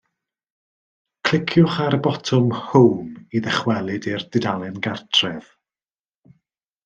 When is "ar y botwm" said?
1.83-2.47